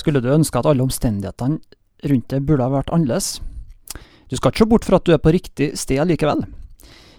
Skulle 0.00 0.22
du 0.24 0.30
ønske 0.32 0.56
at 0.56 0.68
alle 0.68 0.84
omstendighetene 0.86 1.60
rundt 2.08 2.32
deg 2.32 2.44
burde 2.48 2.64
ha 2.64 2.72
vært 2.72 2.92
annerledes? 2.94 3.34
Du 4.30 4.38
skal 4.38 4.54
ikke 4.54 4.64
se 4.64 4.70
bort 4.70 4.86
fra 4.88 5.00
at 5.00 5.04
du 5.04 5.12
er 5.12 5.20
på 5.20 5.34
riktig 5.34 5.74
sted 5.76 6.00
likevel. 6.08 6.46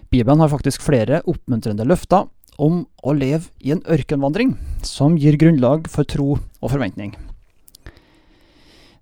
Bibelen 0.09 0.41
har 0.41 0.49
faktisk 0.49 0.81
flere 0.81 1.21
oppmuntrende 1.29 1.85
løfter 1.85 2.25
om 2.61 2.85
å 3.05 3.13
leve 3.13 3.51
i 3.61 3.73
en 3.75 3.83
ørkenvandring, 3.85 4.55
som 4.83 5.17
gir 5.19 5.37
grunnlag 5.39 5.85
for 5.91 6.07
tro 6.07 6.33
og 6.37 6.71
forventning. 6.73 7.13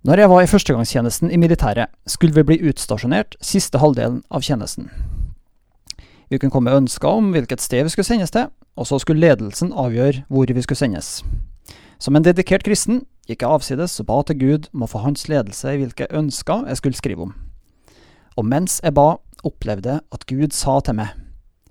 Når 0.07 0.21
jeg 0.21 0.31
var 0.31 0.43
i 0.43 0.49
førstegangstjenesten 0.49 1.31
i 1.31 1.39
militæret, 1.39 1.91
skulle 2.07 2.35
vi 2.35 2.45
bli 2.47 2.59
utstasjonert 2.71 3.35
siste 3.43 3.81
halvdelen 3.81 4.21
av 4.31 4.45
tjenesten. 4.47 4.87
Vi 6.29 6.37
kunne 6.37 6.53
komme 6.53 6.69
med 6.69 6.85
ønsker 6.85 7.09
om 7.09 7.31
hvilket 7.33 7.63
sted 7.63 7.83
vi 7.87 7.93
skulle 7.93 8.07
sendes 8.07 8.31
til, 8.31 8.51
og 8.79 8.87
så 8.87 8.99
skulle 9.01 9.23
ledelsen 9.23 9.73
avgjøre 9.73 10.23
hvor 10.29 10.51
vi 10.51 10.63
skulle 10.63 10.79
sendes. 10.79 11.19
Som 11.99 12.15
en 12.15 12.23
dedikert 12.23 12.63
kristen 12.63 13.01
gikk 13.27 13.43
jeg 13.43 13.51
avsides 13.51 13.97
og 13.99 14.07
ba 14.07 14.21
til 14.23 14.37
Gud 14.39 14.67
om 14.71 14.85
å 14.85 14.87
få 14.87 15.01
hans 15.03 15.25
ledelse 15.27 15.73
i 15.73 15.81
hvilke 15.81 16.07
ønsker 16.15 16.69
jeg 16.69 16.79
skulle 16.79 16.99
skrive 16.99 17.25
om. 17.27 17.33
Og 18.39 18.47
mens 18.47 18.77
jeg 18.79 18.95
ba, 18.95 19.17
opplevde 19.43 19.97
jeg 19.97 20.05
at 20.15 20.23
Gud 20.29 20.55
sa 20.55 20.77
til 20.79 20.95
meg 20.95 21.11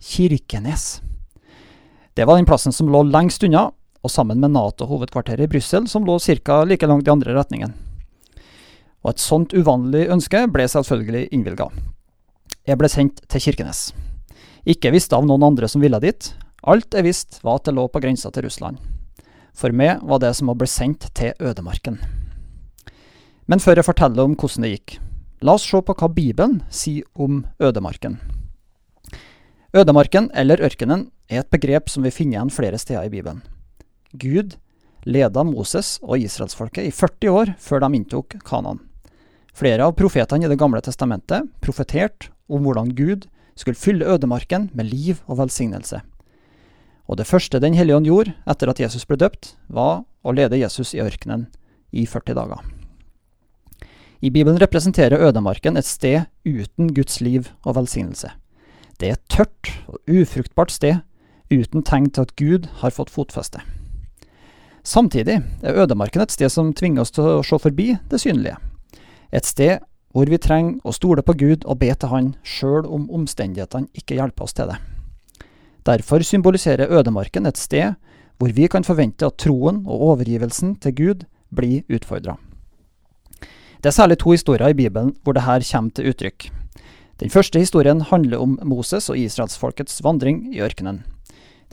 Kirkenes. 0.05 1.01
Det 2.13 2.27
var 2.29 2.37
den 2.37 2.49
plassen 2.49 2.77
som 2.77 2.91
lå 2.93 3.01
lengst 3.09 3.45
unna, 3.47 3.71
og 4.05 4.13
sammen 4.13 4.39
med 4.43 4.53
Nato-hovedkvarteret 4.53 5.49
i 5.49 5.51
Brussel, 5.51 5.89
som 5.89 6.05
lå 6.07 6.19
ca. 6.21 6.63
like 6.65 6.87
langt 6.87 7.09
i 7.09 7.11
andre 7.11 7.35
retningen. 7.35 7.73
Og 9.03 9.15
et 9.15 9.23
sånt 9.23 9.55
uvanlig 9.57 10.09
ønske 10.13 10.45
ble 10.53 10.69
selvfølgelig 10.69 11.33
innvilga. 11.33 11.71
Jeg 12.69 12.77
ble 12.77 12.89
sendt 12.93 13.25
til 13.29 13.41
Kirkenes. 13.41 13.93
Ikke 14.69 14.93
visste 14.93 15.17
av 15.17 15.25
noen 15.25 15.43
andre 15.43 15.69
som 15.69 15.81
ville 15.81 15.99
dit. 16.05 16.35
Alt 16.63 16.93
jeg 16.93 17.09
visste, 17.09 17.41
var 17.43 17.59
at 17.59 17.65
det 17.71 17.79
lå 17.79 17.89
på 17.89 18.03
grensa 18.05 18.31
til 18.31 18.45
Russland. 18.45 18.98
For 19.57 19.75
meg 19.75 20.03
var 20.07 20.23
det 20.23 20.35
som 20.39 20.51
å 20.51 20.57
bli 20.59 20.69
sendt 20.71 21.09
til 21.19 21.35
ødemarken. 21.41 21.99
Men 23.49 23.63
før 23.65 23.81
jeg 23.81 23.89
forteller 23.89 24.29
om 24.29 24.37
hvordan 24.37 24.67
det 24.67 24.75
gikk, 24.75 24.99
la 25.41 25.55
oss 25.57 25.65
se 25.65 25.81
på 25.81 25.95
hva 25.97 26.09
Bibelen 26.13 26.61
sier 26.69 27.07
om 27.15 27.45
ødemarken. 27.63 28.19
Ødemarken, 29.77 30.31
eller 30.35 30.61
ørkenen, 30.65 31.09
er 31.29 31.43
et 31.43 31.53
begrep 31.53 31.91
som 31.93 32.05
vi 32.05 32.13
finner 32.13 32.39
igjen 32.39 32.53
flere 32.53 32.81
steder 32.81 33.09
i 33.09 33.13
Bibelen. 33.13 33.43
Gud 34.17 34.57
leda 35.05 35.45
Moses 35.45 35.97
og 36.03 36.21
israelsfolket 36.21 36.89
i 36.89 36.93
40 36.93 37.33
år 37.33 37.55
før 37.61 37.85
de 37.85 37.91
inntok 37.99 38.39
Kanan. 38.45 38.81
Flere 39.57 39.89
av 39.89 39.97
profetene 39.99 40.47
i 40.47 40.49
Det 40.49 40.59
gamle 40.59 40.81
testamentet 40.85 41.49
profeterte 41.61 42.31
om 42.49 42.65
hvordan 42.65 42.95
Gud 42.95 43.27
skulle 43.59 43.79
fylle 43.79 44.07
ødemarken 44.07 44.71
med 44.73 44.89
liv 44.93 45.21
og 45.27 45.41
velsignelse. 45.41 46.01
Og 47.09 47.17
det 47.17 47.27
første 47.27 47.61
Den 47.61 47.75
hellige 47.75 47.97
ånd 47.97 48.07
gjorde 48.07 48.35
etter 48.47 48.69
at 48.69 48.81
Jesus 48.81 49.07
ble 49.09 49.17
døpt, 49.17 49.57
var 49.69 50.05
å 50.23 50.33
lede 50.33 50.61
Jesus 50.61 50.95
i 50.95 51.01
ørkenen 51.01 51.49
i 51.91 52.05
40 52.07 52.37
dager. 52.37 52.61
I 54.21 54.31
Bibelen 54.31 54.59
representerer 54.59 55.23
ødemarken 55.29 55.77
et 55.77 55.87
sted 55.87 56.27
uten 56.45 56.93
Guds 56.95 57.21
liv 57.21 57.49
og 57.65 57.77
velsignelse. 57.79 58.31
Det 58.99 59.09
er 59.09 59.17
et 59.17 59.29
tørt 59.31 59.71
og 59.87 60.01
ufruktbart 60.11 60.75
sted 60.75 60.99
uten 61.55 61.85
tegn 61.87 62.11
til 62.11 62.27
at 62.27 62.35
Gud 62.37 62.67
har 62.83 62.91
fått 62.91 63.15
fotfeste. 63.15 63.63
Samtidig 64.83 65.39
er 65.63 65.79
ødemarken 65.79 66.25
et 66.25 66.35
sted 66.35 66.51
som 66.51 66.75
tvinger 66.75 67.05
oss 67.05 67.15
til 67.15 67.31
å 67.39 67.45
se 67.47 67.59
forbi 67.63 67.95
det 68.11 68.21
synlige. 68.21 68.59
Et 69.33 69.47
sted 69.47 69.79
hvor 70.13 70.27
vi 70.27 70.41
trenger 70.41 70.81
å 70.85 70.93
stole 70.97 71.23
på 71.23 71.37
Gud 71.39 71.65
og 71.69 71.79
be 71.79 71.93
til 71.95 72.11
Han, 72.11 72.35
sjøl 72.43 72.89
om 72.89 73.11
omstendighetene 73.13 73.93
ikke 73.95 74.19
hjelper 74.19 74.49
oss 74.49 74.57
til 74.57 74.73
det. 74.73 74.81
Derfor 75.89 76.21
symboliserer 76.21 76.91
ødemarken 76.93 77.47
et 77.49 77.57
sted 77.57 77.95
hvor 78.39 78.53
vi 78.55 78.69
kan 78.69 78.85
forvente 78.85 79.27
at 79.27 79.39
troen 79.41 79.81
og 79.87 80.03
overgivelsen 80.13 80.77
til 80.83 80.95
Gud 80.95 81.25
blir 81.55 81.87
utfordra. 81.89 82.37
Det 83.79 83.89
er 83.89 83.97
særlig 83.97 84.19
to 84.21 84.35
historier 84.35 84.69
i 84.69 84.77
Bibelen 84.77 85.15
hvor 85.23 85.33
dette 85.33 85.65
kommer 85.73 85.95
til 85.95 86.11
uttrykk. 86.11 86.51
Den 87.19 87.31
første 87.31 87.59
historien 87.59 88.01
handler 88.01 88.39
om 88.39 88.59
Moses 88.63 89.09
og 89.09 89.19
israelsfolkets 89.19 90.03
vandring 90.05 90.55
i 90.55 90.61
ørkenen. 90.61 91.03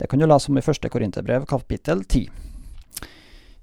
Det 0.00 0.08
kan 0.08 0.18
du 0.18 0.26
lese 0.26 0.50
om 0.50 0.58
i 0.58 0.64
første 0.64 0.88
Korinterbrev 0.88 1.46
kapittel 1.46 2.04
10. 2.04 2.28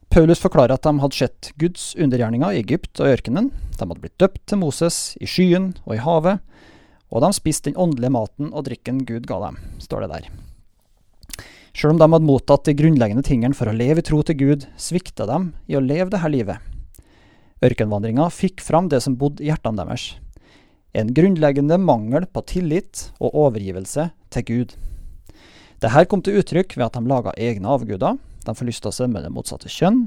Paulus 0.09 0.39
forklarer 0.39 0.77
at 0.77 0.83
de 0.83 0.99
hadde 0.99 1.17
sett 1.17 1.51
Guds 1.57 1.95
undergjerninger 1.95 2.53
i 2.53 2.61
Egypt 2.61 3.01
og 3.01 3.09
ørkenen. 3.09 3.49
De 3.49 3.81
hadde 3.81 3.99
blitt 3.99 4.19
døpt 4.19 4.45
til 4.47 4.61
Moses 4.61 5.17
i 5.19 5.25
skyen 5.25 5.73
og 5.85 5.95
i 5.97 6.03
havet, 6.05 6.39
og 7.09 7.21
de 7.25 7.33
spiste 7.33 7.69
den 7.69 7.77
åndelige 7.77 8.13
maten 8.13 8.53
og 8.53 8.65
drikken 8.69 9.03
Gud 9.05 9.25
ga 9.29 9.41
dem, 9.47 9.61
står 9.81 10.05
det 10.05 10.15
der. 10.15 10.42
Sjøl 11.83 11.97
om 11.97 11.99
de 11.99 12.05
hadde 12.07 12.23
mottatt 12.23 12.63
de 12.63 12.73
grunnleggende 12.79 13.25
tingene 13.27 13.57
for 13.59 13.67
å 13.67 13.73
leve 13.75 13.99
i 13.99 14.05
tro 14.07 14.21
til 14.23 14.37
Gud, 14.39 14.61
svikta 14.79 15.25
de 15.27 15.37
i 15.67 15.75
å 15.75 15.81
leve 15.83 16.13
dette 16.13 16.29
livet. 16.31 16.61
Ørkenvandringa 17.59 18.29
fikk 18.31 18.61
fram 18.63 18.85
det 18.87 19.01
som 19.03 19.17
bodde 19.19 19.43
i 19.43 19.49
hjertene 19.49 19.81
deres. 19.81 20.05
En 20.95 21.09
grunnleggende 21.11 21.75
mangel 21.83 22.23
på 22.31 22.39
tillit 22.47 23.01
og 23.19 23.35
overgivelse 23.35 24.05
til 24.31 24.45
Gud. 24.47 24.71
Dette 25.83 26.05
kom 26.07 26.23
til 26.23 26.39
uttrykk 26.39 26.77
ved 26.77 26.85
at 26.85 26.95
de 26.95 27.11
laga 27.11 27.33
egne 27.35 27.73
avguder, 27.75 28.15
de 28.15 28.55
forlysta 28.55 28.93
seg 28.95 29.11
med 29.11 29.27
det 29.27 29.33
motsatte 29.35 29.67
kjønn, 29.67 30.05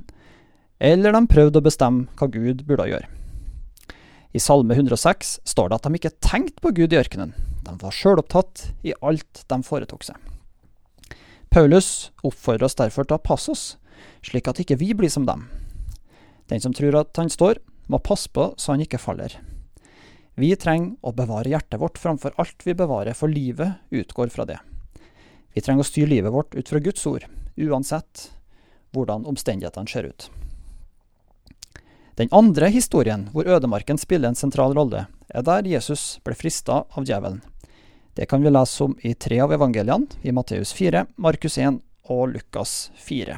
eller 0.80 1.12
de 1.12 1.22
prøvde 1.28 1.60
å 1.60 1.66
bestemme 1.66 2.08
hva 2.16 2.30
Gud 2.32 2.64
burde 2.64 2.86
gjøre. 2.88 3.10
I 4.32 4.40
Salme 4.40 4.72
106 4.80 5.42
står 5.44 5.68
det 5.68 5.76
at 5.76 5.90
de 5.90 6.00
ikke 6.00 6.14
tenkte 6.24 6.64
på 6.64 6.72
Gud 6.80 6.96
i 6.96 7.02
ørkenen. 7.02 7.36
De 7.68 7.76
var 7.84 7.92
sjølopptatt 7.92 8.64
i 8.80 8.96
alt 9.04 9.44
de 9.44 9.60
foretok 9.68 10.08
seg. 10.08 10.16
Paulus 11.56 12.10
oppfordrer 12.20 12.66
oss 12.66 12.74
derfor 12.76 13.06
til 13.08 13.16
å 13.16 13.24
passe 13.24 13.48
oss, 13.48 13.60
slik 14.20 14.44
at 14.50 14.58
ikke 14.60 14.76
vi 14.76 14.90
blir 14.92 15.08
som 15.08 15.24
dem. 15.24 15.46
Den 16.52 16.60
som 16.60 16.74
tror 16.76 16.98
at 17.00 17.16
han 17.16 17.30
står, 17.32 17.62
må 17.88 17.96
passe 18.04 18.28
på 18.28 18.50
så 18.60 18.74
han 18.74 18.82
ikke 18.84 19.00
faller. 19.00 19.38
Vi 20.36 20.50
trenger 20.60 20.98
å 21.00 21.14
bevare 21.16 21.48
hjertet 21.48 21.80
vårt 21.80 21.96
framfor 21.96 22.36
alt 22.36 22.66
vi 22.68 22.74
bevarer, 22.76 23.16
for 23.16 23.32
livet 23.32 23.80
utgår 23.88 24.28
fra 24.34 24.44
det. 24.44 24.58
Vi 25.56 25.64
trenger 25.64 25.80
å 25.80 25.88
styre 25.88 26.10
livet 26.12 26.36
vårt 26.36 26.52
ut 26.52 26.68
fra 26.68 26.82
Guds 26.84 27.08
ord, 27.08 27.24
uansett 27.56 28.26
hvordan 28.92 29.24
omstendighetene 29.24 29.88
ser 29.88 30.12
ut. 30.12 30.28
Den 32.20 32.28
andre 32.36 32.68
historien, 32.68 33.30
hvor 33.32 33.48
ødemarken 33.48 33.96
spiller 33.96 34.28
en 34.28 34.36
sentral 34.36 34.76
rolle, 34.76 35.06
er 35.32 35.48
der 35.48 35.72
Jesus 35.72 36.18
ble 36.20 36.36
frista 36.36 36.82
av 36.84 37.08
djevelen. 37.08 37.40
Det 38.16 38.26
kan 38.26 38.42
vi 38.42 38.50
lese 38.50 38.84
om 38.84 38.94
i 39.04 39.14
tre 39.14 39.40
av 39.44 39.52
evangeliene, 39.52 40.06
i 40.22 40.32
Matteus 40.32 40.72
4, 40.72 41.02
Markus 41.20 41.58
1 41.58 41.82
og 42.08 42.30
Lukas 42.32 42.90
4. 42.96 43.36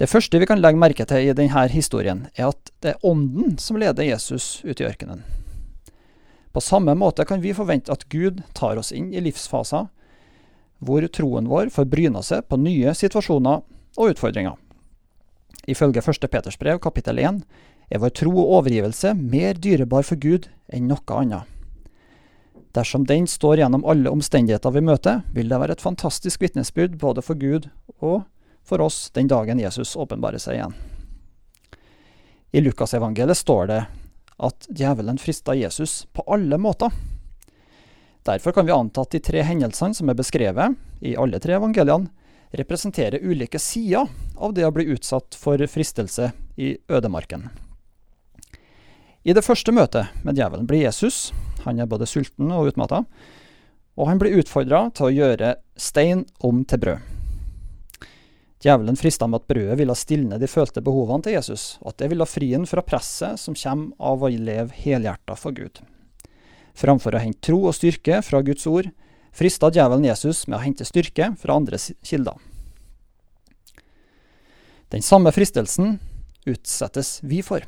Det 0.00 0.06
første 0.08 0.40
vi 0.40 0.46
kan 0.48 0.62
legge 0.62 0.80
merke 0.80 1.04
til 1.04 1.26
i 1.26 1.34
denne 1.36 1.64
historien, 1.68 2.22
er 2.32 2.48
at 2.54 2.70
det 2.80 2.94
er 2.94 3.04
Ånden 3.04 3.58
som 3.60 3.76
leder 3.76 4.06
Jesus 4.06 4.62
ut 4.64 4.80
i 4.80 4.86
ørkenen. 4.88 5.20
På 6.56 6.62
samme 6.64 6.94
måte 6.96 7.26
kan 7.28 7.42
vi 7.44 7.52
forvente 7.52 7.92
at 7.92 8.06
Gud 8.08 8.40
tar 8.56 8.80
oss 8.80 8.94
inn 8.96 9.12
i 9.12 9.20
livsfaser 9.20 9.90
hvor 10.80 11.04
troen 11.12 11.52
vår 11.52 11.68
får 11.74 11.90
bryna 11.92 12.24
seg 12.24 12.48
på 12.48 12.56
nye 12.62 12.96
situasjoner 12.96 13.60
og 13.98 14.14
utfordringer. 14.14 14.56
Ifølge 15.68 16.00
1. 16.00 16.30
Peters 16.32 16.56
brev 16.56 16.80
kapittel 16.80 17.20
1 17.20 17.44
er 17.92 18.00
vår 18.00 18.16
tro 18.22 18.32
og 18.32 18.56
overgivelse 18.62 19.12
mer 19.20 19.60
dyrebar 19.60 20.08
for 20.08 20.16
Gud 20.16 20.48
enn 20.72 20.88
noe 20.88 21.20
annet. 21.20 21.57
Dersom 22.78 23.06
den 23.06 23.26
står 23.26 23.56
gjennom 23.58 23.82
alle 23.84 24.10
omstendigheter 24.10 24.70
vi 24.70 24.84
møter, 24.86 25.24
vil 25.34 25.48
det 25.50 25.58
være 25.58 25.74
et 25.74 25.82
fantastisk 25.82 26.44
vitnesbyrd 26.44 26.94
både 27.00 27.24
for 27.26 27.34
Gud 27.34 27.66
og 27.98 28.20
for 28.62 28.84
oss 28.84 29.08
den 29.16 29.26
dagen 29.26 29.58
Jesus 29.58 29.96
åpenbarer 29.98 30.38
seg 30.38 30.60
igjen. 30.60 30.76
I 32.54 32.62
Lukasevangeliet 32.62 33.40
står 33.40 33.66
det 33.72 33.80
at 34.38 34.68
djevelen 34.70 35.18
frista 35.18 35.56
Jesus 35.58 36.04
på 36.14 36.22
alle 36.30 36.60
måter. 36.62 36.94
Derfor 38.22 38.54
kan 38.54 38.68
vi 38.68 38.76
anta 38.76 39.02
at 39.02 39.16
de 39.16 39.24
tre 39.26 39.42
hendelsene 39.42 39.98
som 39.98 40.12
er 40.12 40.20
beskrevet 40.20 40.78
i 41.02 41.16
alle 41.18 41.42
tre 41.42 41.58
evangeliene, 41.58 42.12
representerer 42.54 43.26
ulike 43.26 43.58
sider 43.58 44.06
av 44.38 44.54
det 44.54 44.68
å 44.68 44.72
bli 44.72 44.86
utsatt 44.94 45.34
for 45.34 45.60
fristelse 45.66 46.30
i 46.56 46.76
ødemarken. 46.88 47.50
I 49.26 49.34
det 49.34 49.42
første 49.44 49.74
møtet 49.74 50.14
med 50.22 50.38
djevelen 50.38 50.70
blir 50.70 50.86
Jesus, 50.86 51.32
han 51.64 51.80
er 51.80 51.90
både 51.90 52.08
sulten 52.08 52.52
og 52.54 52.72
utmatta, 52.72 53.04
og 53.98 54.10
han 54.10 54.20
blir 54.20 54.38
utfordra 54.38 54.86
til 54.94 55.08
å 55.08 55.14
gjøre 55.14 55.54
stein 55.78 56.24
om 56.44 56.62
til 56.68 56.82
brød. 56.84 57.14
Djevelen 58.58 58.98
frista 58.98 59.26
med 59.30 59.44
at 59.44 59.50
brødet 59.50 59.76
ville 59.78 59.94
stilne 59.94 60.38
de 60.38 60.48
følte 60.50 60.82
behovene 60.82 61.22
til 61.22 61.36
Jesus, 61.36 61.76
og 61.82 61.92
at 61.92 62.00
det 62.02 62.08
ville 62.10 62.26
fri 62.26 62.50
ham 62.56 62.66
fra 62.66 62.82
presset 62.82 63.38
som 63.38 63.54
kommer 63.58 63.94
av 64.10 64.24
å 64.24 64.30
leve 64.34 64.74
helhjerta 64.74 65.36
for 65.38 65.54
Gud. 65.54 65.78
Framfor 66.78 67.14
å 67.14 67.22
hente 67.22 67.42
tro 67.46 67.60
og 67.66 67.76
styrke 67.78 68.18
fra 68.26 68.42
Guds 68.46 68.66
ord, 68.70 68.90
frista 69.34 69.70
djevelen 69.70 70.06
Jesus 70.08 70.46
med 70.48 70.58
å 70.58 70.62
hente 70.64 70.86
styrke 70.86 71.32
fra 71.38 71.58
andre 71.58 71.78
kilder. 72.06 72.38
Den 74.90 75.04
samme 75.06 75.30
fristelsen 75.34 75.98
utsettes 76.48 77.18
vi 77.22 77.42
for. 77.44 77.62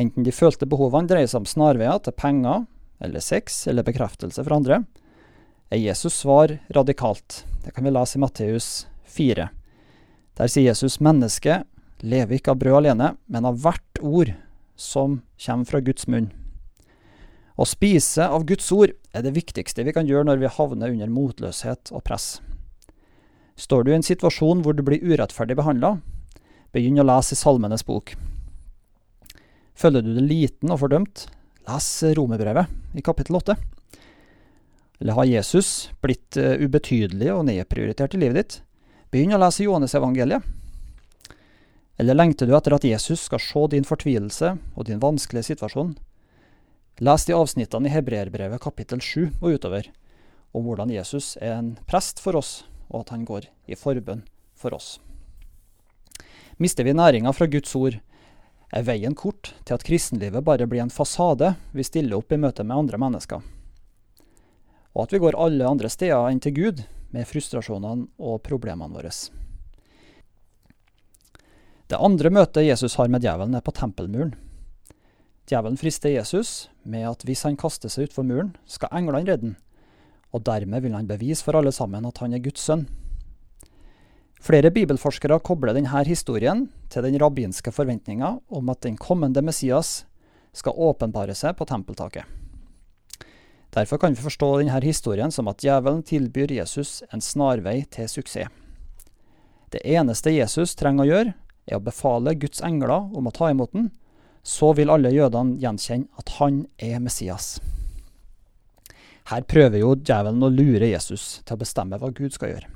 Enten 0.00 0.26
de 0.26 0.34
følte 0.34 0.66
behovene 0.66 1.08
dreier 1.10 1.30
seg 1.30 1.44
om 1.44 1.48
snarveier 1.48 2.00
til 2.02 2.16
penger, 2.18 2.64
eller 3.04 3.22
sex, 3.22 3.66
eller 3.70 3.86
bekreftelse 3.86 4.42
fra 4.46 4.58
andre, 4.58 4.80
er 5.70 5.82
Jesus 5.82 6.16
svar 6.22 6.56
radikalt. 6.74 7.44
Det 7.64 7.74
kan 7.74 7.86
vi 7.86 7.92
lese 7.94 8.18
i 8.18 8.22
Matteus 8.22 8.86
4. 9.16 9.48
Der 10.34 10.50
sier 10.50 10.70
Jesus 10.72 11.00
mennesket 11.02 11.68
lever 12.04 12.38
ikke 12.38 12.52
av 12.52 12.60
brød 12.60 12.80
alene, 12.82 13.14
men 13.30 13.46
av 13.48 13.60
hvert 13.62 14.00
ord 14.02 14.34
som 14.76 15.20
kommer 15.40 15.68
fra 15.68 15.80
Guds 15.84 16.08
munn. 16.10 16.32
Å 17.54 17.66
spise 17.68 18.26
av 18.26 18.44
Guds 18.48 18.66
ord 18.74 18.92
er 19.14 19.22
det 19.22 19.36
viktigste 19.36 19.84
vi 19.86 19.94
kan 19.94 20.08
gjøre 20.08 20.26
når 20.26 20.42
vi 20.42 20.50
havner 20.56 20.90
under 20.90 21.12
motløshet 21.14 21.92
og 21.94 22.02
press. 22.06 22.40
Står 23.54 23.84
du 23.84 23.92
i 23.92 23.96
en 23.96 24.06
situasjon 24.06 24.64
hvor 24.64 24.74
du 24.74 24.82
blir 24.82 25.02
urettferdig 25.02 25.54
behandla, 25.60 25.96
begynn 26.74 26.98
å 26.98 27.06
lese 27.06 27.36
i 27.36 27.38
Salmenes 27.38 27.86
bok. 27.86 28.16
Føler 29.74 30.04
du 30.04 30.12
deg 30.14 30.28
liten 30.30 30.70
og 30.70 30.80
fordømt, 30.84 31.26
les 31.66 31.88
Romerbrevet 32.14 32.70
i 32.94 33.02
kapittel 33.02 33.38
8. 33.40 33.56
Eller 35.02 35.18
har 35.18 35.26
Jesus 35.26 35.90
blitt 36.04 36.38
eh, 36.38 36.60
ubetydelig 36.62 37.32
og 37.34 37.46
nedprioritert 37.48 38.14
i 38.14 38.20
livet 38.22 38.38
ditt? 38.38 38.58
Begynn 39.10 39.34
å 39.34 39.40
lese 39.42 39.66
Johannes-evangeliet. 39.66 40.46
Eller 41.98 42.18
lengter 42.18 42.48
du 42.48 42.54
etter 42.56 42.74
at 42.74 42.86
Jesus 42.86 43.26
skal 43.28 43.42
se 43.42 43.66
din 43.74 43.86
fortvilelse 43.86 44.54
og 44.74 44.86
din 44.88 45.02
vanskelige 45.02 45.50
situasjon? 45.52 45.94
Les 47.02 47.26
de 47.26 47.34
avsnittene 47.34 47.90
i 47.90 47.94
Hebreerbrevet 47.94 48.62
kapittel 48.62 49.02
7 49.02 49.42
og 49.42 49.58
utover, 49.58 49.90
om 50.54 50.66
hvordan 50.66 50.92
Jesus 50.94 51.34
er 51.42 51.56
en 51.56 51.72
prest 51.90 52.22
for 52.22 52.38
oss, 52.38 52.62
og 52.90 53.02
at 53.02 53.14
han 53.14 53.26
går 53.26 53.48
i 53.66 53.78
forbønn 53.78 54.22
for 54.54 54.74
oss. 54.76 55.00
Mister 56.62 56.86
vi 56.86 56.94
næringa 56.94 57.32
fra 57.34 57.50
Guds 57.50 57.74
ord, 57.74 57.98
er 58.74 58.86
veien 58.86 59.14
kort 59.14 59.52
til 59.62 59.76
at 59.76 59.84
kristenlivet 59.86 60.42
bare 60.44 60.66
blir 60.66 60.82
en 60.82 60.92
fasade 60.92 61.52
vi 61.72 61.86
stiller 61.86 62.18
opp 62.18 62.32
i 62.34 62.40
møte 62.40 62.66
med 62.66 62.76
andre 62.76 62.98
mennesker. 62.98 63.44
Og 64.94 65.06
at 65.06 65.14
vi 65.14 65.22
går 65.22 65.38
alle 65.38 65.66
andre 65.68 65.90
steder 65.90 66.30
enn 66.30 66.42
til 66.42 66.54
Gud, 66.58 66.84
med 67.14 67.28
frustrasjonene 67.30 68.08
og 68.18 68.40
problemene 68.42 68.90
våre. 68.90 69.12
Det 71.86 72.00
andre 72.00 72.30
møtet 72.34 72.66
Jesus 72.66 72.96
har 72.98 73.10
med 73.12 73.22
djevelen, 73.22 73.54
er 73.54 73.62
på 73.62 73.74
tempelmuren. 73.76 74.32
Djevelen 75.46 75.78
frister 75.78 76.10
Jesus 76.10 76.70
med 76.82 77.06
at 77.06 77.22
hvis 77.28 77.44
han 77.46 77.58
kaster 77.60 77.92
seg 77.92 78.08
utfor 78.08 78.26
muren, 78.26 78.54
skal 78.66 78.90
englene 78.90 79.22
redde 79.28 79.52
han, 79.52 79.56
og 80.34 80.42
dermed 80.48 80.82
vil 80.82 80.96
han 80.96 81.06
bevise 81.06 81.46
for 81.46 81.60
alle 81.60 81.70
sammen 81.70 82.08
at 82.08 82.18
han 82.24 82.34
er 82.34 82.42
Guds 82.42 82.64
sønn. 82.66 82.88
Flere 84.44 84.68
bibelforskere 84.68 85.38
kobler 85.40 85.72
denne 85.72 86.02
historien 86.04 86.66
til 86.92 87.06
den 87.06 87.16
rabbinske 87.20 87.72
forventninga 87.72 88.34
om 88.52 88.68
at 88.68 88.82
den 88.84 88.98
kommende 89.00 89.40
Messias 89.40 90.02
skal 90.52 90.76
åpenbare 90.76 91.32
seg 91.32 91.56
på 91.56 91.64
tempeltaket. 91.64 92.26
Derfor 93.72 93.98
kan 93.98 94.12
vi 94.12 94.20
forstå 94.20 94.50
denne 94.60 94.82
historien 94.84 95.32
som 95.32 95.48
at 95.48 95.64
djevelen 95.64 96.04
tilbyr 96.04 96.52
Jesus 96.58 97.00
en 97.10 97.24
snarvei 97.24 97.86
til 97.88 98.10
suksess. 98.10 98.52
Det 99.72 99.80
eneste 99.80 100.30
Jesus 100.30 100.76
trenger 100.76 101.02
å 101.02 101.08
gjøre, 101.08 101.34
er 101.66 101.80
å 101.80 101.82
befale 101.82 102.36
Guds 102.36 102.60
engler 102.62 102.92
om 103.16 103.26
å 103.26 103.32
ta 103.34 103.48
imot 103.50 103.72
den, 103.72 103.88
så 104.44 104.74
vil 104.76 104.92
alle 104.92 105.10
jødene 105.10 105.56
gjenkjenne 105.58 106.20
at 106.20 106.36
han 106.36 106.66
er 106.76 107.00
Messias. 107.00 107.56
Her 109.32 109.48
prøver 109.48 109.80
jo 109.80 109.96
djevelen 109.96 110.44
å 110.44 110.52
lure 110.52 110.92
Jesus 110.92 111.40
til 111.40 111.56
å 111.56 111.62
bestemme 111.64 111.98
hva 111.98 112.12
Gud 112.12 112.36
skal 112.36 112.52
gjøre. 112.52 112.73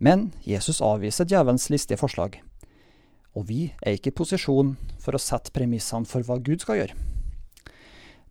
Men 0.00 0.30
Jesus 0.48 0.80
avviser 0.80 1.28
djevelens 1.28 1.68
listige 1.68 2.00
forslag, 2.00 2.38
og 3.36 3.46
vi 3.50 3.66
er 3.84 3.98
ikke 3.98 4.10
i 4.10 4.16
posisjon 4.16 4.72
for 5.00 5.14
å 5.14 5.20
sette 5.20 5.52
premissene 5.52 6.08
for 6.08 6.24
hva 6.24 6.38
Gud 6.40 6.64
skal 6.64 6.80
gjøre. 6.80 6.96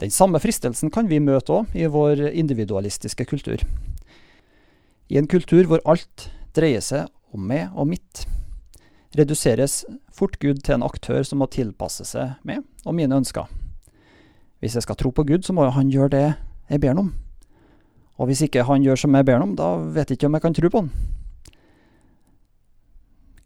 Den 0.01 0.09
samme 0.15 0.41
fristelsen 0.41 0.89
kan 0.95 1.09
vi 1.11 1.19
møte 1.21 1.53
òg 1.53 1.75
i 1.77 1.85
vår 1.91 2.23
individualistiske 2.31 3.27
kultur. 3.29 3.61
I 5.13 5.19
en 5.21 5.29
kultur 5.29 5.69
hvor 5.69 5.83
alt 5.85 6.29
dreier 6.57 6.81
seg 6.81 7.09
om 7.35 7.45
meg 7.45 7.69
og 7.75 7.91
mitt, 7.91 8.25
reduseres 9.17 9.83
fort 10.13 10.39
Gud 10.41 10.63
til 10.65 10.77
en 10.77 10.85
aktør 10.85 11.21
som 11.25 11.41
må 11.41 11.49
tilpasse 11.53 12.05
seg 12.07 12.39
meg 12.47 12.63
og 12.85 12.97
mine 12.97 13.21
ønsker. 13.21 13.45
Hvis 14.59 14.75
jeg 14.77 14.87
skal 14.87 14.97
tro 14.97 15.13
på 15.13 15.25
Gud, 15.27 15.45
så 15.45 15.53
må 15.53 15.69
han 15.69 15.93
gjøre 15.93 16.13
det 16.15 16.25
jeg 16.69 16.81
ber 16.81 16.95
ham 16.95 17.05
om. 17.05 17.13
Og 18.19 18.29
hvis 18.29 18.41
ikke 18.45 18.65
han 18.67 18.83
gjør 18.83 19.05
som 19.05 19.15
jeg 19.15 19.25
ber 19.25 19.37
ham 19.39 19.51
om, 19.51 19.55
da 19.55 19.75
vet 19.93 20.09
jeg 20.09 20.19
ikke 20.19 20.29
om 20.31 20.37
jeg 20.37 20.47
kan 20.47 20.57
tro 20.57 20.71
på 20.73 20.81
han. 20.83 20.91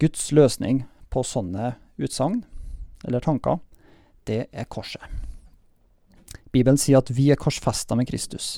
Guds 0.04 0.34
løsning 0.36 0.84
på 1.14 1.22
sånne 1.24 1.78
utsagn, 1.96 2.42
eller 3.08 3.24
tanker, 3.24 3.62
det 4.28 4.48
er 4.52 4.68
korset. 4.68 5.04
Bibelen 6.52 6.78
sier 6.78 7.00
at 7.00 7.12
vi 7.14 7.30
er 7.32 7.40
korsfesta 7.40 7.96
med 7.96 8.10
Kristus. 8.10 8.58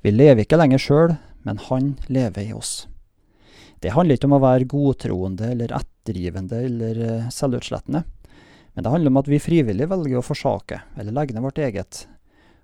Vi 0.00 0.12
lever 0.14 0.46
ikke 0.46 0.56
lenger 0.56 0.80
sjøl, 0.80 1.12
men 1.44 1.60
han 1.68 1.90
lever 2.08 2.48
i 2.48 2.54
oss. 2.56 2.86
Det 3.80 3.92
handler 3.92 4.16
ikke 4.16 4.28
om 4.28 4.36
å 4.38 4.42
være 4.42 4.68
godtroende 4.68 5.50
eller 5.52 5.74
ettergivende 5.76 6.62
eller 6.68 7.00
uh, 7.00 7.28
selvutslettende, 7.32 8.02
men 8.72 8.86
det 8.86 8.92
handler 8.92 9.12
om 9.12 9.20
at 9.20 9.28
vi 9.28 9.40
frivillig 9.42 9.88
velger 9.90 10.20
å 10.20 10.24
forsake 10.24 10.80
eller 10.96 11.16
legge 11.16 11.36
ned 11.36 11.44
vårt 11.44 11.60
eget, 11.60 12.06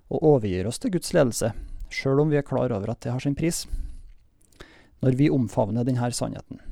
og 0.09 0.25
overgir 0.37 0.69
oss 0.69 0.81
til 0.81 0.95
Guds 0.97 1.13
ledelse, 1.17 1.53
sjøl 1.93 2.25
om 2.25 2.33
vi 2.33 2.41
er 2.41 2.49
klar 2.49 2.73
over 2.73 2.93
at 2.93 3.05
det 3.05 3.13
har 3.13 3.21
sin 3.21 3.37
pris. 3.37 3.65
Når 5.05 5.21
vi 5.21 5.29
omfavner 5.33 5.85
denne 5.85 6.11
sannheten, 6.17 6.63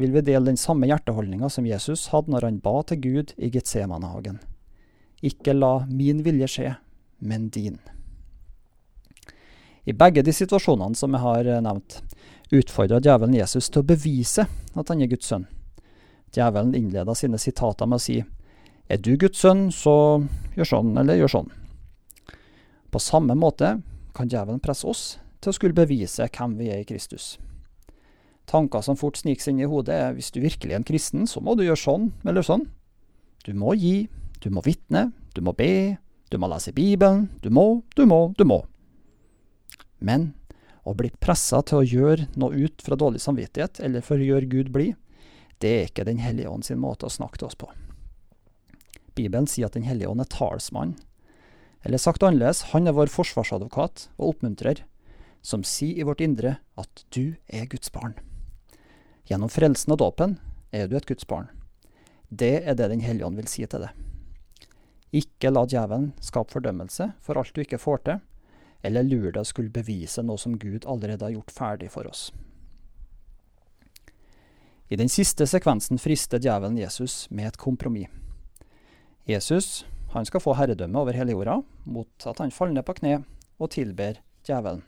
vil 0.00 0.14
vi 0.14 0.22
dele 0.24 0.48
den 0.48 0.56
samme 0.56 0.88
hjerteholdninga 0.88 1.50
som 1.52 1.66
Jesus 1.68 2.06
hadde 2.08 2.32
når 2.32 2.46
han 2.46 2.60
ba 2.64 2.78
til 2.88 3.02
Gud 3.04 3.34
i 3.36 3.50
Getsemanehagen. 3.52 4.38
Ikke 5.20 5.52
la 5.52 5.84
min 5.90 6.22
vilje 6.24 6.48
skje, 6.48 6.70
men 7.20 7.50
din. 7.52 7.76
I 9.84 9.92
begge 9.92 10.24
de 10.24 10.32
situasjonene 10.32 10.96
som 10.96 11.12
jeg 11.16 11.24
har 11.24 11.48
eh, 11.48 11.60
nevnt, 11.64 11.98
utfordra 12.50 13.00
djevelen 13.04 13.36
Jesus 13.36 13.68
til 13.68 13.82
å 13.82 13.88
bevise 13.90 14.46
at 14.48 14.92
han 14.92 15.04
er 15.04 15.10
Guds 15.12 15.28
sønn. 15.28 15.44
Djevelen 16.32 16.72
innleda 16.78 17.14
sine 17.18 17.40
sitater 17.42 17.90
med 17.90 18.00
å 18.00 18.04
si 18.04 18.22
Er 18.90 18.98
du 18.98 19.12
Guds 19.20 19.38
sønn, 19.38 19.68
så 19.70 20.22
gjør 20.56 20.72
sånn 20.72 20.96
eller 20.98 21.20
gjør 21.20 21.34
sånn. 21.36 21.52
På 22.90 22.98
samme 22.98 23.36
måte 23.38 23.76
kan 24.16 24.32
djevelen 24.32 24.64
presse 24.64 24.88
oss 24.88 25.04
til 25.40 25.52
å 25.52 25.56
skulle 25.60 25.76
bevise 25.76 26.26
hvem 26.26 26.56
vi 26.58 26.72
er 26.72 26.82
i 26.82 26.88
Kristus. 26.88 27.36
Tanker 28.50 28.82
som 28.82 28.98
fort 28.98 29.20
sniker 29.20 29.44
seg 29.44 29.54
inn 29.54 29.62
i 29.62 29.70
hodet, 29.70 29.94
er 29.94 30.16
hvis 30.16 30.32
du 30.34 30.40
virkelig 30.42 30.74
er 30.74 30.80
en 30.80 30.86
kristen, 30.86 31.26
så 31.30 31.42
må 31.44 31.54
du 31.54 31.62
gjøre 31.62 31.78
sånn 31.78 32.08
eller 32.26 32.42
sånn. 32.46 32.66
Du 33.46 33.52
må 33.54 33.76
gi, 33.78 34.08
du 34.42 34.50
må 34.50 34.64
vitne, 34.66 35.10
du 35.36 35.40
må 35.46 35.54
be, 35.56 36.00
du 36.30 36.38
må 36.38 36.50
lese 36.50 36.74
Bibelen, 36.74 37.28
du 37.44 37.50
må, 37.54 37.82
du 37.94 38.04
må, 38.10 38.20
du 38.34 38.44
må. 38.48 38.64
Men 40.02 40.32
å 40.82 40.96
bli 40.96 41.12
pressa 41.22 41.60
til 41.66 41.80
å 41.80 41.86
gjøre 41.86 42.26
noe 42.40 42.66
ut 42.66 42.82
fra 42.82 42.98
dårlig 42.98 43.22
samvittighet, 43.22 43.82
eller 43.84 44.04
for 44.04 44.18
å 44.18 44.26
gjøre 44.26 44.50
Gud 44.50 44.72
blid, 44.74 44.96
det 45.60 45.70
er 45.70 45.88
ikke 45.90 46.06
Den 46.08 46.22
hellige 46.24 46.48
ånd 46.48 46.64
sin 46.64 46.80
måte 46.80 47.06
å 47.06 47.12
snakke 47.12 47.38
til 47.38 47.50
oss 47.50 47.58
på. 47.58 47.68
Bibelen 49.14 49.46
sier 49.50 49.68
at 49.68 49.76
Den 49.76 49.84
hellige 49.84 50.08
ånd 50.08 50.24
er 50.24 50.30
talsmann. 50.32 50.96
Eller 51.84 52.00
sagt 52.00 52.24
annerledes, 52.24 52.72
han 52.72 52.88
er 52.88 52.96
vår 52.96 53.12
forsvarsadvokat 53.12 54.08
og 54.16 54.34
oppmuntrer, 54.34 54.82
som 55.42 55.64
sier 55.64 56.00
i 56.00 56.08
vårt 56.08 56.24
indre 56.24 56.58
at 56.80 57.04
du 57.12 57.36
er 57.48 57.68
Guds 57.68 57.92
barn. 57.92 58.16
Gjennom 59.30 59.50
frelsen 59.52 59.92
og 59.94 60.00
dåpen 60.02 60.32
er 60.74 60.88
du 60.90 60.96
et 60.98 61.06
Guds 61.06 61.26
barn. 61.28 61.46
Det 62.28 62.64
er 62.66 62.74
det 62.74 62.88
Den 62.90 63.00
hellige 63.00 63.26
ånd 63.26 63.38
vil 63.38 63.46
si 63.46 63.62
til 63.62 63.84
deg. 63.84 63.94
Ikke 65.14 65.52
la 65.52 65.62
djevelen 65.66 66.10
skape 66.22 66.50
fordømmelse 66.50 67.12
for 67.22 67.38
alt 67.38 67.54
du 67.54 67.60
ikke 67.62 67.78
får 67.78 68.02
til, 68.08 68.18
eller 68.82 69.06
lure 69.06 69.30
deg 69.30 69.44
å 69.44 69.46
skulle 69.46 69.70
bevise 69.70 70.22
noe 70.26 70.38
som 70.38 70.58
Gud 70.58 70.86
allerede 70.86 71.28
har 71.28 71.34
gjort 71.36 71.54
ferdig 71.54 71.92
for 71.94 72.10
oss. 72.10 72.32
I 74.90 74.98
den 74.98 75.08
siste 75.08 75.46
sekvensen 75.46 76.02
frister 76.02 76.42
djevelen 76.42 76.78
Jesus 76.78 77.28
med 77.30 77.52
et 77.52 77.58
kompromiss. 77.58 78.10
Jesus 79.30 79.84
han 80.10 80.26
skal 80.26 80.42
få 80.42 80.56
herredømme 80.58 80.98
over 80.98 81.14
hele 81.14 81.36
jorda, 81.36 81.60
mot 81.86 82.26
at 82.26 82.42
han 82.42 82.50
faller 82.50 82.80
ned 82.80 82.86
på 82.86 82.98
kne 82.98 83.20
og 83.62 83.70
tilber 83.76 84.18
djevelen. 84.42 84.82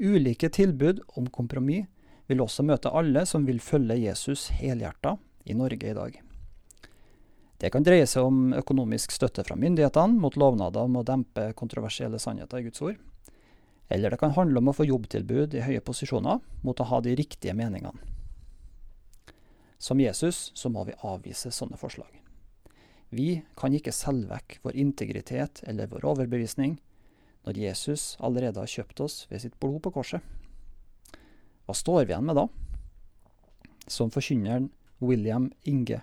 Ulike 0.00 0.48
tilbud 0.48 1.02
om 1.20 1.28
kompromiss 1.28 1.84
vil 2.30 2.42
også 2.44 2.64
møte 2.66 2.92
alle 2.94 3.24
som 3.26 3.46
vil 3.46 3.60
følge 3.62 3.98
Jesus 3.98 4.48
helhjerta 4.54 5.16
i 5.50 5.56
Norge 5.58 5.90
i 5.90 5.96
dag. 5.96 6.18
Det 7.60 7.68
kan 7.74 7.84
dreie 7.84 8.06
seg 8.08 8.24
om 8.24 8.54
økonomisk 8.56 9.12
støtte 9.12 9.44
fra 9.44 9.56
myndighetene 9.58 10.16
mot 10.22 10.36
lovnader 10.38 10.86
om 10.86 10.96
å 10.96 11.04
dempe 11.04 11.50
kontroversielle 11.58 12.20
sannheter 12.22 12.62
i 12.62 12.68
Guds 12.68 12.80
ord. 12.86 12.96
Eller 13.90 14.14
det 14.14 14.20
kan 14.22 14.32
handle 14.36 14.62
om 14.62 14.70
å 14.70 14.76
få 14.76 14.86
jobbtilbud 14.86 15.58
i 15.58 15.66
høye 15.66 15.82
posisjoner 15.84 16.40
mot 16.64 16.80
å 16.80 16.86
ha 16.88 17.02
de 17.04 17.16
riktige 17.18 17.56
meningene. 17.58 17.98
Som 19.80 20.00
Jesus 20.00 20.52
så 20.54 20.70
må 20.72 20.86
vi 20.86 20.96
avvise 21.04 21.50
sånne 21.52 21.76
forslag. 21.80 22.08
Vi 23.10 23.42
kan 23.58 23.74
ikke 23.74 23.92
selge 23.92 24.30
vekk 24.30 24.58
vår 24.62 24.76
integritet 24.78 25.64
eller 25.66 25.90
vår 25.90 26.06
overbevisning 26.12 26.76
når 27.48 27.58
Jesus 27.58 28.14
allerede 28.20 28.60
har 28.60 28.70
kjøpt 28.70 29.02
oss 29.02 29.24
ved 29.30 29.42
sitt 29.42 29.56
blod 29.60 29.80
på 29.82 29.92
korset. 29.98 30.22
Hva 31.70 31.76
står 31.78 32.08
vi 32.08 32.10
igjen 32.10 32.26
med 32.26 32.34
da? 32.34 32.48
Som 33.86 34.08
forkynneren 34.10 34.72
William 34.98 35.52
Inge 35.62 36.00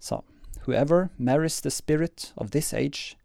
sa, 0.00 0.22
Whoever 0.64 1.10
marries 1.18 1.60
the 1.60 1.68
spirit 1.68 2.30
of 2.40 2.54
this 2.54 2.72
age 2.72 3.18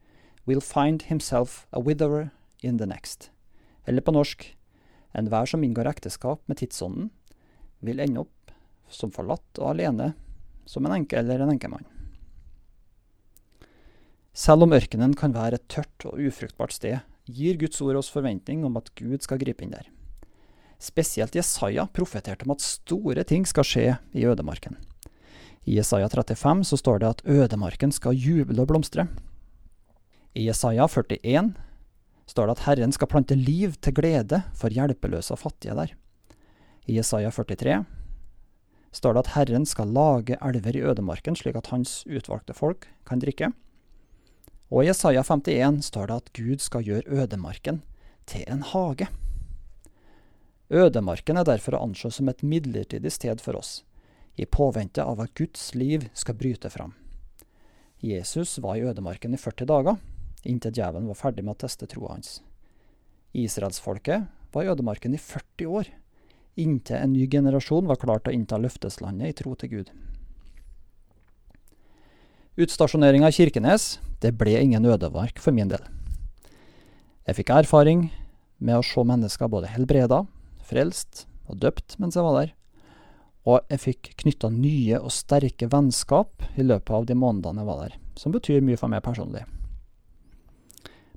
will 0.44 0.60
find 0.60 1.08
himself 1.08 1.64
a 1.72 1.80
widower 1.80 2.34
in 2.60 2.76
the 2.78 2.86
next. 2.86 3.30
Eller 3.88 4.04
på 4.04 4.12
norsk, 4.12 4.44
enhver 5.16 5.48
som 5.48 5.64
inngår 5.64 5.88
ekteskap 5.94 6.44
med 6.52 6.60
tidsånden, 6.60 7.08
vil 7.80 8.04
ende 8.04 8.26
opp 8.28 8.52
som 8.92 9.16
forlatt 9.16 9.64
og 9.64 9.78
alene, 9.78 10.12
som 10.68 10.84
en 10.84 11.00
enke 11.00 11.24
eller 11.24 11.40
en 11.40 11.56
enkemann. 11.56 11.88
Selv 14.36 14.68
om 14.68 14.76
ørkenen 14.76 15.16
kan 15.16 15.32
være 15.32 15.62
et 15.62 15.70
tørt 15.72 16.12
og 16.12 16.20
ufruktbart 16.20 16.76
sted, 16.76 17.00
gir 17.24 17.56
Guds 17.64 17.80
ord 17.80 18.04
oss 18.04 18.12
forventning 18.12 18.68
om 18.68 18.76
at 18.76 18.92
Gud 19.00 19.24
skal 19.24 19.40
gripe 19.40 19.64
inn 19.64 19.72
der. 19.72 19.88
Spesielt 20.86 21.34
Jesaja 21.36 21.88
profeterte 21.88 22.46
om 22.46 22.54
at 22.54 22.62
store 22.62 23.24
ting 23.26 23.46
skal 23.50 23.66
skje 23.66 23.86
i 24.14 24.26
ødemarken. 24.30 24.78
I 25.66 25.80
Jesaja 25.80 26.10
35 26.12 26.62
så 26.70 26.78
står 26.78 27.00
det 27.02 27.10
at 27.10 27.24
ødemarken 27.26 27.94
skal 27.96 28.14
juble 28.14 28.62
og 28.62 28.70
blomstre. 28.70 29.08
I 30.38 30.46
Jesaja 30.46 30.86
41 30.86 31.56
står 32.30 32.46
det 32.46 32.58
at 32.58 32.64
Herren 32.68 32.94
skal 32.94 33.10
plante 33.10 33.38
liv 33.40 33.74
til 33.82 33.98
glede 33.98 34.44
for 34.54 34.70
hjelpeløse 34.70 35.34
og 35.34 35.42
fattige 35.42 35.74
der. 35.74 35.96
I 36.86 37.00
Jesaja 37.00 37.34
43 37.34 37.82
står 38.94 39.18
det 39.18 39.26
at 39.26 39.34
Herren 39.34 39.66
skal 39.66 39.90
lage 39.90 40.38
elver 40.38 40.78
i 40.78 40.86
ødemarken, 40.86 41.36
slik 41.36 41.58
at 41.58 41.74
hans 41.74 42.04
utvalgte 42.06 42.54
folk 42.54 42.86
kan 43.10 43.20
drikke. 43.20 43.50
Og 44.70 44.84
i 44.84 44.90
Jesaja 44.92 45.26
51 45.26 45.82
står 45.90 46.12
det 46.12 46.22
at 46.22 46.34
Gud 46.38 46.62
skal 46.62 46.86
gjøre 46.86 47.10
ødemarken 47.10 47.82
til 48.30 48.46
en 48.46 48.62
hage. 48.62 49.10
Ødemarken 50.70 51.38
er 51.38 51.46
derfor 51.46 51.78
å 51.78 51.84
anse 51.86 52.10
som 52.10 52.30
et 52.30 52.42
midlertidig 52.42 53.12
sted 53.14 53.42
for 53.42 53.58
oss, 53.60 53.84
i 54.36 54.48
påvente 54.50 55.04
av 55.04 55.22
at 55.22 55.36
Guds 55.38 55.76
liv 55.78 56.08
skal 56.18 56.38
bryte 56.40 56.72
fram. 56.74 56.96
Jesus 58.02 58.58
var 58.60 58.80
i 58.80 58.86
ødemarken 58.86 59.34
i 59.34 59.40
40 59.40 59.70
dager, 59.70 60.00
inntil 60.44 60.74
djevelen 60.74 61.08
var 61.10 61.20
ferdig 61.20 61.46
med 61.46 61.56
å 61.56 61.62
teste 61.66 61.88
troa 61.90 62.16
hans. 62.16 62.40
Israelsfolket 63.38 64.26
var 64.54 64.66
i 64.66 64.72
ødemarken 64.74 65.14
i 65.14 65.22
40 65.22 65.70
år, 65.70 65.92
inntil 66.58 66.98
en 66.98 67.14
ny 67.14 67.28
generasjon 67.30 67.88
var 67.88 68.00
klar 68.02 68.24
til 68.24 68.34
å 68.34 68.38
innta 68.40 68.58
løfteslandet 68.58 69.32
i 69.32 69.38
tro 69.38 69.54
til 69.60 69.72
Gud. 69.78 69.94
Utstasjoneringa 72.56 73.30
i 73.30 73.36
Kirkenes 73.36 73.98
det 74.24 74.32
ble 74.40 74.56
ingen 74.62 74.86
ødemark 74.88 75.42
for 75.44 75.54
min 75.54 75.70
del. 75.70 75.84
Jeg 77.28 77.42
fikk 77.42 77.52
erfaring 77.52 78.08
med 78.64 78.80
å 78.80 78.86
se 78.86 79.04
mennesker 79.04 79.52
både 79.52 79.70
helbreda, 79.74 80.24
frelst 80.66 81.26
og 81.50 81.60
døpt 81.62 81.98
mens 82.02 82.18
jeg 82.18 82.26
var 82.26 82.40
der, 82.40 82.54
og 83.46 83.62
jeg 83.70 83.82
fikk 83.84 84.14
knytta 84.24 84.50
nye 84.50 84.98
og 84.98 85.14
sterke 85.14 85.70
vennskap 85.70 86.48
i 86.58 86.66
løpet 86.66 86.96
av 86.98 87.06
de 87.06 87.18
månedene 87.18 87.62
jeg 87.62 87.70
var 87.70 87.84
der, 87.84 88.00
som 88.18 88.34
betyr 88.34 88.66
mye 88.66 88.80
for 88.80 88.90
meg 88.92 89.06
personlig. 89.06 89.46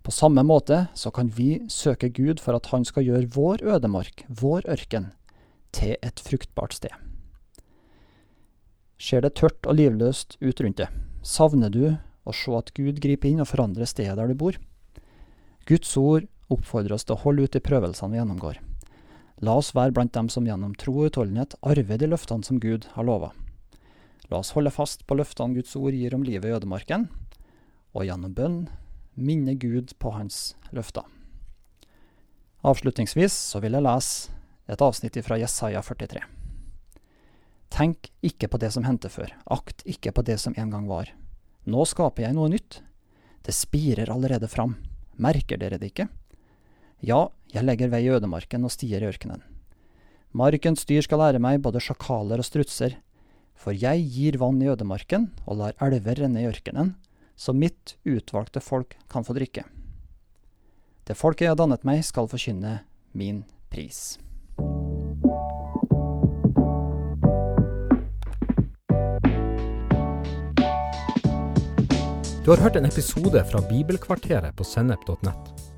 På 0.04 0.12
samme 0.12 0.44
måte 0.44 0.86
så 0.96 1.10
kan 1.12 1.28
vi 1.36 1.66
søke 1.68 2.08
Gud 2.08 2.40
for 2.40 2.56
at 2.56 2.70
Han 2.72 2.84
skal 2.88 3.04
gjøre 3.04 3.28
vår 3.34 3.64
ødemark, 3.64 4.24
vår 4.28 4.64
ørken, 4.68 5.10
til 5.72 5.96
et 6.00 6.20
fruktbart 6.24 6.72
sted. 6.72 6.94
Ser 8.98 9.20
det 9.20 9.34
tørt 9.36 9.66
og 9.68 9.76
livløst 9.76 10.38
ut 10.40 10.62
rundt 10.64 10.80
det, 10.80 10.88
savner 11.22 11.68
du 11.68 11.98
å 12.24 12.32
se 12.32 12.56
at 12.56 12.72
Gud 12.76 13.02
griper 13.04 13.28
inn 13.28 13.44
og 13.44 13.50
forandrer 13.50 13.88
stedet 13.88 14.16
der 14.16 14.32
du 14.32 14.36
bor? 14.38 14.56
Guds 15.68 15.92
ord 16.00 16.24
oppfordrer 16.48 16.96
oss 16.96 17.04
til 17.04 17.18
å 17.18 17.22
holde 17.26 17.44
ut 17.44 17.60
i 17.60 17.64
prøvelsene 17.64 18.14
vi 18.14 18.20
gjennomgår. 18.22 18.62
La 19.44 19.54
oss 19.60 19.70
være 19.76 19.94
blant 19.94 20.14
dem 20.16 20.28
som 20.32 20.46
gjennom 20.48 20.74
tro 20.78 20.96
og 20.98 21.12
utholdenhet 21.12 21.54
arver 21.62 22.00
de 22.00 22.08
løftene 22.10 22.46
som 22.46 22.58
Gud 22.58 22.88
har 22.96 23.06
lova. 23.06 23.30
La 24.28 24.40
oss 24.42 24.50
holde 24.56 24.72
fast 24.74 25.06
på 25.06 25.16
løftene 25.18 25.54
Guds 25.54 25.76
ord 25.78 25.94
gir 25.94 26.16
om 26.16 26.24
livet 26.26 26.50
i 26.50 26.56
ødemarken, 26.56 27.06
og 27.94 28.04
gjennom 28.04 28.34
bønn 28.34 28.58
minne 29.14 29.54
Gud 29.58 29.94
på 30.02 30.12
hans 30.16 30.56
løfter. 30.74 31.06
Avslutningsvis 32.66 33.32
så 33.54 33.62
vil 33.62 33.78
jeg 33.78 33.86
lese 33.86 34.34
et 34.68 34.82
avsnitt 34.82 35.16
fra 35.24 35.38
Jesaja 35.38 35.80
43. 35.86 36.20
Tenk 37.72 38.10
ikke 38.24 38.48
på 38.50 38.58
det 38.58 38.72
som 38.74 38.84
hendte 38.88 39.10
før, 39.12 39.30
akt 39.46 39.84
ikke 39.86 40.12
på 40.12 40.24
det 40.26 40.38
som 40.42 40.56
en 40.58 40.72
gang 40.72 40.88
var. 40.90 41.12
Nå 41.68 41.84
skaper 41.86 42.26
jeg 42.26 42.36
noe 42.36 42.50
nytt. 42.50 42.80
Det 43.44 43.54
spirer 43.54 44.10
allerede 44.10 44.48
fram. 44.50 44.74
Merker 45.20 45.60
dere 45.60 45.78
det 45.78 45.92
ikke? 45.92 46.08
Ja, 46.98 47.28
jeg 47.54 47.62
legger 47.62 47.92
vei 47.92 48.02
i 48.08 48.10
ødemarken 48.10 48.64
og 48.66 48.72
stier 48.74 49.02
i 49.02 49.06
ørkenen. 49.06 49.44
Markens 50.34 50.82
dyr 50.84 51.04
skal 51.06 51.22
lære 51.22 51.40
meg, 51.40 51.60
både 51.62 51.80
sjakaler 51.80 52.42
og 52.42 52.46
strutser, 52.46 52.96
for 53.54 53.74
jeg 53.74 54.02
gir 54.10 54.38
vann 54.38 54.58
i 54.62 54.68
ødemarken 54.70 55.30
og 55.46 55.60
lar 55.60 55.78
elver 55.82 56.18
renne 56.24 56.42
i 56.42 56.48
ørkenen, 56.50 56.96
så 57.38 57.54
mitt 57.54 57.94
utvalgte 58.02 58.60
folk 58.60 58.96
kan 59.10 59.22
få 59.22 59.36
drikke. 59.38 59.62
Det 61.06 61.16
folket 61.16 61.46
jeg 61.46 61.54
har 61.54 61.60
dannet 61.60 61.86
meg, 61.86 62.02
skal 62.04 62.28
forkynne 62.28 62.80
min 63.14 63.44
pris. 63.70 64.18
Du 72.42 72.52
har 72.52 72.62
hørt 72.64 72.76
en 72.80 72.88
episode 72.88 73.44
fra 73.44 73.62
Bibelkvarteret 73.70 74.56
på 74.56 74.66
sennep.nett. 74.66 75.77